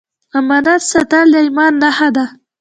امانت 0.37 0.81
ساتل 0.91 1.27
د 1.33 1.35
ایمان 1.45 1.73
نښه 1.81 2.09
ده 2.15 2.25